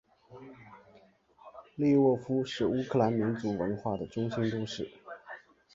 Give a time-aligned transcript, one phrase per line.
[1.75, 4.91] 利沃夫是乌克兰民族文化的中心都市。